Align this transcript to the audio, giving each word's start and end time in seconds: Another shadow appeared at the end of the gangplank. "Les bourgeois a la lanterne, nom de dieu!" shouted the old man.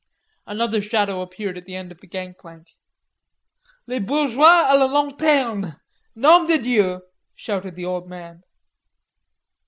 Another 0.47 0.81
shadow 0.81 1.21
appeared 1.21 1.59
at 1.59 1.65
the 1.65 1.75
end 1.75 1.91
of 1.91 2.01
the 2.01 2.07
gangplank. 2.07 2.75
"Les 3.85 3.99
bourgeois 3.99 4.65
a 4.67 4.75
la 4.75 4.87
lanterne, 4.87 5.79
nom 6.15 6.47
de 6.47 6.57
dieu!" 6.57 7.03
shouted 7.35 7.75
the 7.75 7.85
old 7.85 8.09
man. 8.09 8.41